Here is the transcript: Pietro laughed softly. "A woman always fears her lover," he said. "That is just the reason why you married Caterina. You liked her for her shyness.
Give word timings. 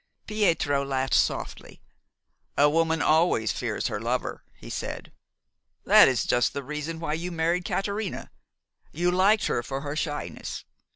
Pietro 0.25 0.83
laughed 0.83 1.13
softly. 1.13 1.79
"A 2.57 2.67
woman 2.67 3.03
always 3.03 3.51
fears 3.51 3.85
her 3.85 3.99
lover," 4.01 4.43
he 4.55 4.67
said. 4.67 5.11
"That 5.85 6.07
is 6.07 6.25
just 6.25 6.53
the 6.53 6.63
reason 6.63 6.99
why 6.99 7.13
you 7.13 7.31
married 7.31 7.65
Caterina. 7.65 8.31
You 8.91 9.11
liked 9.11 9.45
her 9.45 9.61
for 9.61 9.81
her 9.81 9.95
shyness. 9.95 10.65